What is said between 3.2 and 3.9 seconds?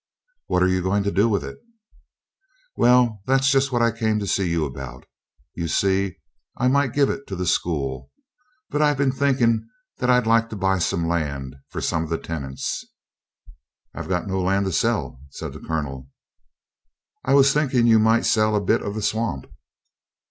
that's just what